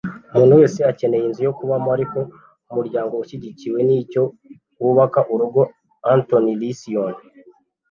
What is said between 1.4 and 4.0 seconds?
yo kubamo, ariko umuryango ushyigikiwe